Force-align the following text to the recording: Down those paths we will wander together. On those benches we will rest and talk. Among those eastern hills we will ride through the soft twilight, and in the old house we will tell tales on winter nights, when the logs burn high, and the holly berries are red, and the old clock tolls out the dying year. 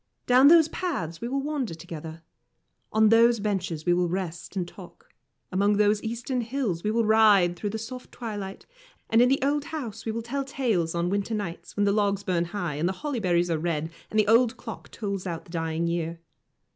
Down 0.25 0.47
those 0.47 0.67
paths 0.69 1.21
we 1.21 1.27
will 1.27 1.43
wander 1.43 1.75
together. 1.75 2.23
On 2.91 3.09
those 3.09 3.39
benches 3.39 3.85
we 3.85 3.93
will 3.93 4.09
rest 4.09 4.55
and 4.55 4.67
talk. 4.67 5.13
Among 5.51 5.77
those 5.77 6.01
eastern 6.01 6.41
hills 6.41 6.83
we 6.83 6.89
will 6.89 7.05
ride 7.05 7.55
through 7.55 7.69
the 7.69 7.77
soft 7.77 8.11
twilight, 8.11 8.65
and 9.11 9.21
in 9.21 9.29
the 9.29 9.37
old 9.43 9.65
house 9.65 10.03
we 10.03 10.11
will 10.11 10.23
tell 10.23 10.43
tales 10.43 10.95
on 10.95 11.11
winter 11.11 11.35
nights, 11.35 11.77
when 11.77 11.83
the 11.85 11.91
logs 11.91 12.23
burn 12.23 12.45
high, 12.45 12.77
and 12.77 12.89
the 12.89 12.93
holly 13.05 13.19
berries 13.19 13.51
are 13.51 13.59
red, 13.59 13.91
and 14.09 14.19
the 14.19 14.27
old 14.27 14.57
clock 14.57 14.89
tolls 14.89 15.27
out 15.27 15.45
the 15.45 15.51
dying 15.51 15.85
year. 15.85 16.19